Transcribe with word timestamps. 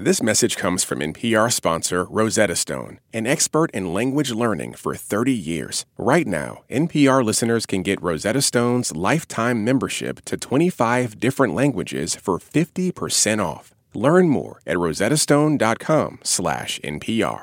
This 0.00 0.22
message 0.22 0.56
comes 0.56 0.84
from 0.84 1.00
NPR 1.00 1.52
sponsor 1.52 2.04
Rosetta 2.04 2.54
Stone, 2.54 3.00
an 3.12 3.26
expert 3.26 3.68
in 3.72 3.92
language 3.92 4.30
learning 4.30 4.74
for 4.74 4.94
30 4.94 5.32
years. 5.32 5.86
Right 5.96 6.24
now, 6.24 6.62
NPR 6.70 7.24
listeners 7.24 7.66
can 7.66 7.82
get 7.82 8.00
Rosetta 8.00 8.40
Stone's 8.40 8.94
lifetime 8.94 9.64
membership 9.64 10.24
to 10.26 10.36
25 10.36 11.18
different 11.18 11.52
languages 11.52 12.14
for 12.14 12.38
50% 12.38 13.44
off. 13.44 13.74
Learn 13.92 14.28
more 14.28 14.60
at 14.64 14.76
rosettastone.com/npr. 14.76 17.42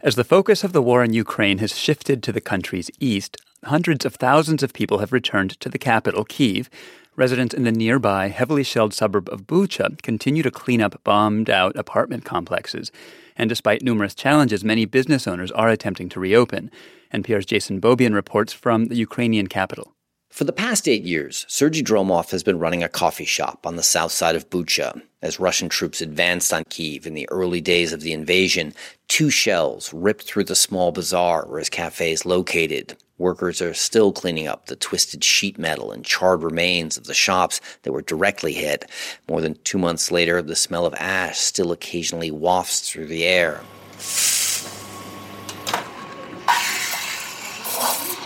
As 0.00 0.14
the 0.14 0.22
focus 0.22 0.62
of 0.62 0.72
the 0.72 0.82
war 0.82 1.02
in 1.02 1.12
Ukraine 1.12 1.58
has 1.58 1.76
shifted 1.76 2.22
to 2.22 2.30
the 2.30 2.40
country's 2.40 2.92
east, 3.00 3.38
hundreds 3.64 4.04
of 4.04 4.14
thousands 4.14 4.62
of 4.62 4.72
people 4.72 4.98
have 4.98 5.12
returned 5.12 5.58
to 5.58 5.68
the 5.68 5.78
capital, 5.78 6.24
Kyiv, 6.24 6.68
residents 7.16 7.54
in 7.54 7.64
the 7.64 7.72
nearby, 7.72 8.28
heavily 8.28 8.62
shelled 8.62 8.94
suburb 8.94 9.28
of 9.28 9.46
Bucha 9.46 10.00
continue 10.02 10.42
to 10.42 10.50
clean 10.50 10.80
up 10.80 11.02
bombed 11.04 11.50
out 11.50 11.76
apartment 11.76 12.24
complexes. 12.24 12.90
And 13.36 13.48
despite 13.48 13.82
numerous 13.82 14.14
challenges, 14.14 14.64
many 14.64 14.84
business 14.84 15.26
owners 15.26 15.50
are 15.52 15.68
attempting 15.68 16.08
to 16.10 16.20
reopen. 16.20 16.70
NPR's 17.12 17.46
Jason 17.46 17.80
Beaubien 17.80 18.14
reports 18.14 18.52
from 18.52 18.86
the 18.86 18.96
Ukrainian 18.96 19.46
capital. 19.46 19.92
For 20.32 20.44
the 20.44 20.52
past 20.52 20.88
eight 20.88 21.02
years, 21.02 21.44
Sergei 21.46 21.82
Dromov 21.82 22.30
has 22.30 22.42
been 22.42 22.58
running 22.58 22.82
a 22.82 22.88
coffee 22.88 23.26
shop 23.26 23.66
on 23.66 23.76
the 23.76 23.82
south 23.82 24.12
side 24.12 24.34
of 24.34 24.48
Bucha. 24.48 25.02
As 25.20 25.38
Russian 25.38 25.68
troops 25.68 26.00
advanced 26.00 26.54
on 26.54 26.64
Kyiv 26.64 27.04
in 27.04 27.12
the 27.12 27.28
early 27.30 27.60
days 27.60 27.92
of 27.92 28.00
the 28.00 28.14
invasion, 28.14 28.72
two 29.08 29.28
shells 29.28 29.92
ripped 29.92 30.22
through 30.22 30.44
the 30.44 30.54
small 30.54 30.90
bazaar 30.90 31.44
where 31.46 31.58
his 31.58 31.68
cafe 31.68 32.12
is 32.12 32.24
located. 32.24 32.96
Workers 33.22 33.62
are 33.62 33.72
still 33.72 34.10
cleaning 34.10 34.48
up 34.48 34.66
the 34.66 34.74
twisted 34.74 35.22
sheet 35.22 35.56
metal 35.56 35.92
and 35.92 36.04
charred 36.04 36.42
remains 36.42 36.96
of 36.96 37.04
the 37.04 37.14
shops 37.14 37.60
that 37.82 37.92
were 37.92 38.02
directly 38.02 38.52
hit. 38.52 38.90
More 39.28 39.40
than 39.40 39.56
two 39.62 39.78
months 39.78 40.10
later, 40.10 40.42
the 40.42 40.56
smell 40.56 40.86
of 40.86 40.94
ash 40.94 41.38
still 41.38 41.70
occasionally 41.70 42.32
wafts 42.32 42.80
through 42.80 43.06
the 43.06 43.22
air. 43.22 43.60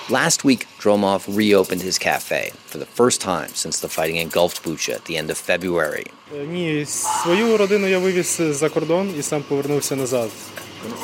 Last 0.09 0.45
week, 0.45 0.67
Dromov 0.79 1.37
reopened 1.37 1.83
his 1.83 1.99
cafe 1.99 2.53
for 2.65 2.79
the 2.79 2.87
first 2.87 3.21
time 3.21 3.51
since 3.51 3.81
the 3.81 3.91
fighting 3.91 4.17
engulfed 4.17 4.63
Bucha 4.63 4.95
at 4.95 5.05
the 5.05 5.19
end 5.19 5.31
of 5.31 5.37
February. 5.37 6.07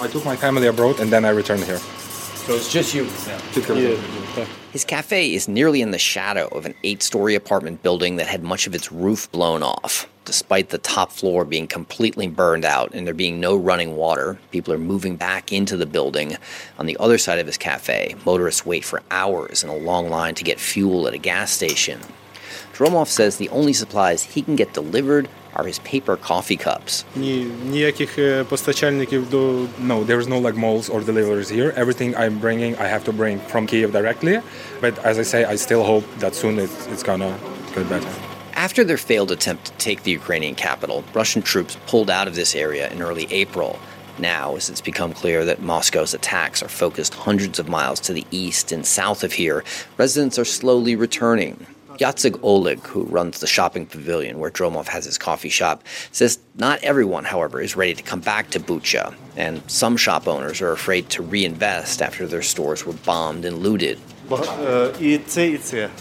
I 0.01 0.09
took 0.09 0.25
my 0.25 0.37
family 0.37 0.67
abroad 0.67 0.99
and 0.99 1.11
then 1.13 1.27
I 1.27 1.31
returned 1.31 1.65
here. 1.65 1.81
So 2.47 2.55
it's 2.55 2.73
just 2.73 2.93
you. 2.93 3.05
His 4.73 4.85
cafe 4.85 5.33
is 5.33 5.47
nearly 5.47 5.81
in 5.81 5.93
the 5.93 5.99
shadow 5.99 6.49
of 6.49 6.67
an 6.67 6.75
eight 6.83 7.01
story 7.01 7.37
apartment 7.37 7.85
building 7.85 8.17
that 8.17 8.27
had 8.27 8.43
much 8.43 8.67
of 8.67 8.75
its 8.75 8.91
roof 8.91 9.31
blown 9.31 9.63
off. 9.63 10.09
Despite 10.25 10.71
the 10.71 10.79
top 10.79 11.13
floor 11.13 11.45
being 11.45 11.69
completely 11.69 12.27
burned 12.27 12.65
out 12.65 12.95
and 12.95 13.07
there 13.07 13.15
being 13.15 13.39
no 13.39 13.55
running 13.55 13.95
water, 13.95 14.39
people 14.51 14.75
are 14.75 14.79
moving 14.79 15.15
back 15.15 15.53
into 15.53 15.77
the 15.77 15.87
building. 15.87 16.37
On 16.81 16.87
the 16.87 16.97
other 16.99 17.17
side 17.17 17.39
of 17.39 17.47
his 17.47 17.57
cafe, 17.57 18.17
motorists 18.27 18.67
wait 18.67 18.85
for 18.85 19.05
hours 19.13 19.63
in 19.63 19.71
a 19.71 19.77
long 19.77 20.11
line 20.11 20.35
to 20.35 20.43
get 20.43 20.59
fuel 20.59 21.07
at 21.07 21.15
a 21.15 21.19
gas 21.19 21.53
station. 21.53 22.01
Dromov 22.73 23.07
says 23.07 23.37
the 23.37 23.51
only 23.51 23.73
supplies 23.73 24.25
he 24.25 24.43
can 24.43 24.57
get 24.57 24.75
delivered 24.75 25.29
are 25.55 25.65
his 25.65 25.79
paper 25.81 26.17
coffee 26.17 26.57
cups. 26.57 27.05
No, 29.79 30.05
there's 30.05 30.29
no 30.29 30.39
like 30.39 30.55
malls 30.55 30.89
or 30.89 31.01
deliveries 31.01 31.49
here. 31.49 31.73
Everything 31.77 32.17
I'm 32.17 32.39
bringing, 32.39 32.77
I 32.77 32.87
have 32.87 33.05
to 33.05 33.13
bring 33.13 33.39
from 33.39 33.67
Kyiv 33.67 33.93
directly. 33.93 34.41
But 34.81 34.99
as 35.01 35.19
I 35.19 35.23
say, 35.23 35.45
I 35.45 35.57
still 35.57 35.85
hope 35.85 36.05
that 36.19 36.35
soon 36.35 36.59
it's, 36.59 36.87
it's 36.89 37.03
gonna 37.03 37.39
get 37.75 37.89
better. 37.89 38.09
After 38.55 38.85
their 38.85 38.99
failed 38.99 39.31
attempt 39.33 39.67
to 39.67 39.73
take 39.73 40.03
the 40.03 40.11
Ukrainian 40.11 40.55
capital, 40.55 41.05
Russian 41.15 41.43
troops 41.43 41.77
pulled 41.87 42.11
out 42.11 42.29
of 42.29 42.35
this 42.35 42.55
area 42.55 42.91
in 42.91 43.03
early 43.03 43.27
April. 43.31 43.79
Now, 44.19 44.57
as 44.57 44.69
it's 44.69 44.83
become 44.83 45.15
clear 45.15 45.45
that 45.47 45.63
Moscow's 45.63 46.13
attacks 46.13 46.63
are 46.63 46.69
focused 46.69 47.15
hundreds 47.15 47.59
of 47.59 47.69
miles 47.69 47.99
to 48.01 48.13
the 48.13 48.27
east 48.31 48.71
and 48.71 48.87
south 48.87 49.25
of 49.25 49.33
here, 49.33 49.65
residents 49.97 50.39
are 50.39 50.45
slowly 50.45 50.95
returning. 50.95 51.67
Yatsyk 51.99 52.39
Oleg, 52.43 52.81
who 52.81 53.05
runs 53.05 53.41
the 53.41 53.47
shopping 53.47 53.87
pavilion 53.87 54.39
where 54.39 54.51
Dromov 54.51 54.89
has 54.89 55.05
his 55.05 55.19
coffee 55.19 55.49
shop, 55.49 55.85
says 56.11 56.39
not 56.57 56.83
everyone, 56.83 57.25
however, 57.25 57.61
is 57.61 57.77
ready 57.77 57.95
to 57.95 58.03
come 58.03 58.21
back 58.21 58.51
to 58.51 58.61
Bucha, 58.61 59.15
and 59.37 59.63
some 59.71 59.97
shop 59.97 60.27
owners 60.27 60.61
are 60.61 60.73
afraid 60.73 61.09
to 61.11 61.23
reinvest 61.23 62.03
after 62.03 62.27
their 62.27 62.43
stores 62.43 62.87
were 62.87 62.93
bombed 62.93 63.45
and 63.45 63.59
looted. 63.59 63.99
But, 64.29 64.49
it's. 65.01 65.37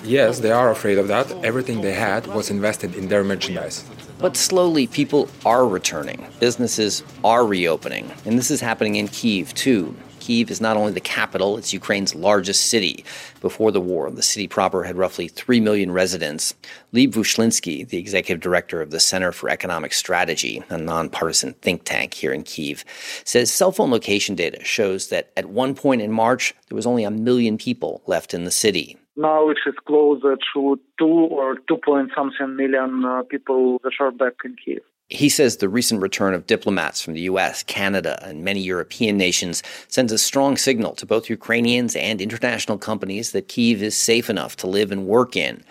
Yes, 0.03 0.39
they 0.39 0.51
are 0.51 0.71
afraid 0.71 0.97
of 0.97 1.07
that. 1.09 1.31
Everything 1.43 1.81
they 1.81 1.93
had 1.93 2.27
was 2.27 2.49
invested 2.49 2.95
in 2.95 3.09
their 3.09 3.23
merchandise. 3.23 3.83
But 4.19 4.37
slowly, 4.37 4.87
people 4.87 5.27
are 5.45 5.67
returning. 5.67 6.27
Businesses 6.39 7.03
are 7.23 7.45
reopening. 7.45 8.11
And 8.23 8.37
this 8.37 8.51
is 8.51 8.61
happening 8.61 8.95
in 8.95 9.07
Kyiv 9.07 9.51
too. 9.53 9.95
Kyiv 10.31 10.49
is 10.49 10.61
not 10.61 10.77
only 10.77 10.93
the 10.93 11.01
capital, 11.01 11.57
it's 11.57 11.73
Ukraine's 11.73 12.15
largest 12.15 12.67
city. 12.67 13.03
Before 13.41 13.69
the 13.69 13.81
war, 13.81 14.09
the 14.09 14.23
city 14.23 14.47
proper 14.47 14.83
had 14.83 14.95
roughly 14.95 15.27
3 15.27 15.59
million 15.59 15.91
residents. 15.91 16.53
Gleb 16.93 17.11
Vyshlinsky, 17.11 17.85
the 17.85 17.97
executive 17.97 18.41
director 18.41 18.81
of 18.81 18.91
the 18.91 18.99
Center 19.01 19.33
for 19.33 19.49
Economic 19.49 19.91
Strategy, 19.91 20.63
a 20.69 20.77
nonpartisan 20.77 21.53
think 21.55 21.83
tank 21.83 22.13
here 22.13 22.31
in 22.31 22.45
Kyiv, 22.45 22.85
says 23.25 23.51
cell 23.51 23.73
phone 23.73 23.91
location 23.91 24.35
data 24.35 24.63
shows 24.63 25.09
that 25.09 25.31
at 25.35 25.47
one 25.47 25.75
point 25.75 26.01
in 26.01 26.13
March, 26.13 26.53
there 26.69 26.77
was 26.77 26.87
only 26.87 27.03
a 27.03 27.11
million 27.11 27.57
people 27.57 28.01
left 28.05 28.33
in 28.33 28.45
the 28.45 28.51
city. 28.51 28.97
Now 29.17 29.49
it 29.49 29.57
is 29.65 29.75
closer 29.85 30.37
to 30.53 30.79
two 30.97 31.27
or 31.29 31.57
two 31.67 31.77
point 31.83 32.11
something 32.15 32.55
million 32.55 33.03
uh, 33.03 33.23
people 33.23 33.79
that 33.83 33.91
are 33.99 34.11
back 34.11 34.35
in 34.45 34.55
Kyiv. 34.55 34.79
He 35.13 35.27
says 35.27 35.57
the 35.57 35.67
recent 35.67 36.01
return 36.01 36.33
of 36.33 36.47
diplomats 36.47 37.01
from 37.01 37.15
the 37.15 37.21
US, 37.23 37.63
Canada, 37.63 38.17
and 38.25 38.45
many 38.45 38.61
European 38.61 39.17
nations 39.17 39.61
sends 39.89 40.13
a 40.13 40.17
strong 40.17 40.55
signal 40.55 40.95
to 40.95 41.05
both 41.05 41.29
Ukrainians 41.29 41.97
and 41.97 42.21
international 42.21 42.77
companies 42.77 43.33
that 43.33 43.49
Kyiv 43.49 43.81
is 43.81 43.97
safe 43.97 44.29
enough 44.29 44.55
to 44.57 44.67
live 44.67 44.89
and 44.89 45.05
work 45.05 45.35
in. 45.35 45.65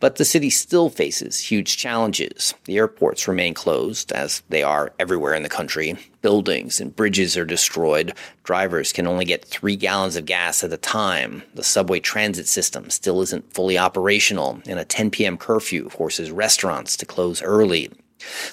But 0.00 0.16
the 0.16 0.24
city 0.24 0.48
still 0.48 0.88
faces 0.88 1.38
huge 1.38 1.76
challenges. 1.76 2.54
The 2.64 2.78
airports 2.78 3.28
remain 3.28 3.52
closed, 3.52 4.10
as 4.10 4.42
they 4.48 4.62
are 4.62 4.94
everywhere 4.98 5.34
in 5.34 5.42
the 5.42 5.50
country. 5.50 5.98
Buildings 6.22 6.80
and 6.80 6.96
bridges 6.96 7.36
are 7.36 7.44
destroyed. 7.44 8.14
Drivers 8.42 8.94
can 8.94 9.06
only 9.06 9.26
get 9.26 9.44
three 9.44 9.76
gallons 9.76 10.16
of 10.16 10.24
gas 10.24 10.64
at 10.64 10.72
a 10.72 10.78
time. 10.78 11.42
The 11.54 11.62
subway 11.62 12.00
transit 12.00 12.48
system 12.48 12.88
still 12.88 13.20
isn't 13.20 13.52
fully 13.52 13.76
operational, 13.76 14.62
and 14.66 14.78
a 14.78 14.84
10 14.86 15.10
p.m. 15.10 15.36
curfew 15.36 15.90
forces 15.90 16.30
restaurants 16.30 16.96
to 16.96 17.04
close 17.04 17.42
early. 17.42 17.90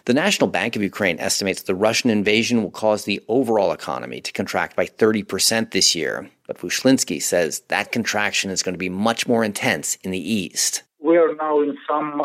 The 0.06 0.14
National 0.14 0.50
Bank 0.50 0.76
of 0.76 0.84
Ukraine 0.84 1.20
estimates 1.20 1.64
the 1.64 1.76
Russian 1.76 2.10
invasion 2.10 2.62
will 2.62 2.72
cause 2.72 3.06
the 3.06 3.24
overall 3.28 3.72
economy 3.72 4.22
to 4.22 4.32
contract 4.32 4.76
by 4.76 4.86
30% 4.86 5.72
this 5.72 5.96
year. 5.96 6.30
But 6.48 6.58
Vyshlinsky 6.58 7.22
says 7.22 7.62
that 7.68 7.92
contraction 7.92 8.52
is 8.52 8.64
going 8.64 8.74
to 8.74 8.80
be 8.80 8.90
much 8.90 9.28
more 9.28 9.44
intense 9.44 9.96
in 10.04 10.12
the 10.12 10.34
east. 10.34 10.84
We 11.00 11.18
are 11.18 11.36
now 11.36 11.62
in 11.62 11.78
some 11.88 12.22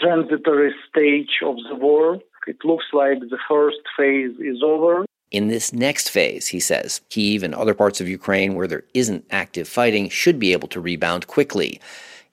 transitory 0.00 0.74
stage 0.88 1.40
of 1.44 1.56
the 1.68 1.74
war. 1.74 2.20
It 2.46 2.56
looks 2.64 2.86
like 2.92 3.20
the 3.20 3.38
first 3.48 3.78
phase 3.96 4.32
is 4.40 4.62
over. 4.62 5.04
In 5.30 5.48
this 5.48 5.74
next 5.74 6.08
phase, 6.08 6.46
he 6.48 6.60
says, 6.60 7.02
Kyiv 7.10 7.42
and 7.42 7.54
other 7.54 7.74
parts 7.74 8.00
of 8.00 8.08
Ukraine 8.08 8.54
where 8.54 8.66
there 8.66 8.84
isn't 8.94 9.26
active 9.30 9.68
fighting 9.68 10.08
should 10.08 10.38
be 10.38 10.52
able 10.52 10.68
to 10.68 10.80
rebound 10.80 11.26
quickly. 11.26 11.80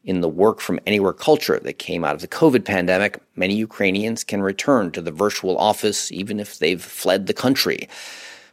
In 0.06 0.22
the 0.22 0.30
work 0.30 0.60
from 0.60 0.80
anywhere 0.86 1.14
culture 1.14 1.60
that 1.60 1.80
came 1.80 2.06
out 2.06 2.14
of 2.14 2.22
the 2.22 2.28
COVID 2.28 2.64
pandemic, 2.64 3.20
many 3.36 3.56
Ukrainians 3.56 4.24
can 4.24 4.42
return 4.44 4.92
to 4.92 5.02
the 5.02 5.12
virtual 5.12 5.58
office 5.58 6.12
even 6.12 6.40
if 6.40 6.60
they've 6.60 6.82
fled 6.82 7.26
the 7.26 7.34
country. 7.34 7.90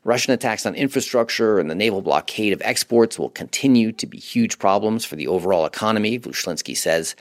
Russian 0.05 0.33
attacks 0.33 0.65
on 0.65 0.75
infrastructure 0.75 1.59
and 1.59 1.71
the 1.71 1.75
naval 1.75 2.01
blockade 2.01 2.55
of 2.55 2.63
exports 2.63 3.19
will 3.19 3.29
continue 3.29 3.93
to 3.93 4.07
be 4.07 4.19
huge 4.19 4.59
problems 4.59 5.05
for 5.05 5.15
the 5.15 5.29
overall 5.29 5.67
economy, 5.67 6.19
Vyshlinsky 6.19 6.77
says. 6.77 7.15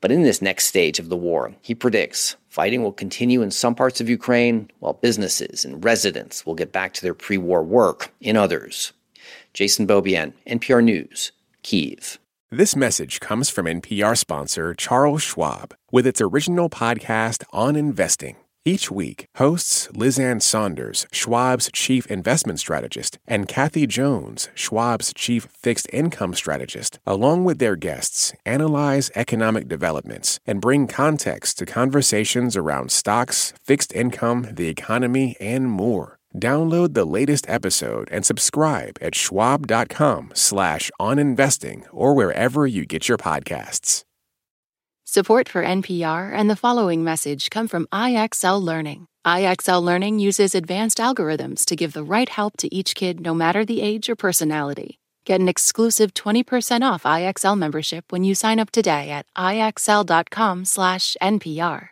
But 0.00 0.12
in 0.12 0.22
this 0.22 0.40
next 0.40 0.66
stage 0.66 1.00
of 1.00 1.08
the 1.08 1.16
war, 1.16 1.52
he 1.60 1.74
predicts 1.74 2.36
fighting 2.48 2.82
will 2.82 2.92
continue 2.92 3.42
in 3.42 3.50
some 3.50 3.74
parts 3.74 4.00
of 4.00 4.08
Ukraine, 4.08 4.70
while 4.78 4.92
businesses 4.92 5.64
and 5.64 5.84
residents 5.84 6.46
will 6.46 6.54
get 6.54 6.70
back 6.70 6.94
to 6.94 7.02
their 7.02 7.14
pre 7.14 7.36
war 7.36 7.62
work 7.64 8.12
in 8.20 8.36
others. 8.36 8.92
Jason 9.54 9.86
Beaubien, 9.86 10.32
NPR 10.46 10.84
News, 10.84 11.32
Kyiv. 11.64 12.18
This 12.54 12.76
message 12.76 13.18
comes 13.18 13.48
from 13.48 13.64
NPR 13.64 14.14
sponsor 14.14 14.74
Charles 14.74 15.22
Schwab 15.22 15.72
with 15.90 16.06
its 16.06 16.20
original 16.20 16.68
podcast 16.68 17.44
on 17.50 17.76
investing. 17.76 18.36
Each 18.66 18.90
week, 18.90 19.24
hosts 19.36 19.88
Liz 19.92 20.18
Ann 20.18 20.38
Sonders, 20.40 21.06
Schwab's 21.12 21.70
chief 21.72 22.04
investment 22.08 22.60
strategist, 22.60 23.18
and 23.26 23.48
Kathy 23.48 23.86
Jones, 23.86 24.50
Schwab's 24.54 25.14
chief 25.14 25.48
fixed 25.62 25.88
income 25.94 26.34
strategist, 26.34 26.98
along 27.06 27.44
with 27.44 27.58
their 27.58 27.74
guests, 27.74 28.34
analyze 28.44 29.10
economic 29.14 29.66
developments 29.66 30.38
and 30.44 30.60
bring 30.60 30.86
context 30.86 31.56
to 31.56 31.64
conversations 31.64 32.54
around 32.54 32.92
stocks, 32.92 33.54
fixed 33.62 33.94
income, 33.94 34.46
the 34.52 34.68
economy, 34.68 35.38
and 35.40 35.70
more. 35.70 36.18
Download 36.38 36.94
the 36.94 37.04
latest 37.04 37.48
episode 37.48 38.08
and 38.10 38.24
subscribe 38.24 38.96
at 39.00 39.14
schwab.com 39.14 40.32
slash 40.34 40.90
on 40.98 41.18
investing 41.18 41.84
or 41.92 42.14
wherever 42.14 42.66
you 42.66 42.86
get 42.86 43.08
your 43.08 43.18
podcasts. 43.18 44.04
Support 45.04 45.48
for 45.48 45.62
NPR 45.62 46.32
and 46.34 46.48
the 46.48 46.56
following 46.56 47.04
message 47.04 47.50
come 47.50 47.68
from 47.68 47.86
IXL 47.92 48.62
Learning. 48.62 49.08
IXL 49.26 49.82
Learning 49.82 50.18
uses 50.18 50.54
advanced 50.54 50.96
algorithms 50.98 51.66
to 51.66 51.76
give 51.76 51.92
the 51.92 52.02
right 52.02 52.30
help 52.30 52.56
to 52.56 52.74
each 52.74 52.94
kid 52.94 53.20
no 53.20 53.34
matter 53.34 53.62
the 53.62 53.82
age 53.82 54.08
or 54.08 54.16
personality. 54.16 54.98
Get 55.26 55.40
an 55.40 55.48
exclusive 55.48 56.14
20% 56.14 56.80
off 56.82 57.02
IXL 57.02 57.58
membership 57.58 58.10
when 58.10 58.24
you 58.24 58.34
sign 58.34 58.58
up 58.58 58.70
today 58.70 59.10
at 59.10 59.26
IXL.com/NPR. 59.36 61.91